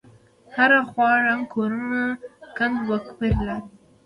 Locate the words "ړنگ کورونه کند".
1.25-2.77